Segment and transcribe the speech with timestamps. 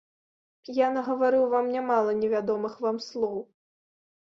[0.77, 3.39] Я нагаварыў вам нямала невядомых вам слоў.